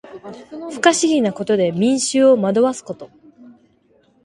[0.73, 3.11] 不可思議なことで民衆を惑わすこと。